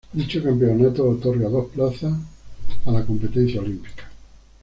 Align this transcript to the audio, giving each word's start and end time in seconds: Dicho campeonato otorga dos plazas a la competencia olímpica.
Dicho 0.13 0.41
campeonato 0.43 1.07
otorga 1.07 1.47
dos 1.47 1.67
plazas 1.69 2.11
a 2.87 2.91
la 2.91 3.05
competencia 3.05 3.61
olímpica. 3.61 4.09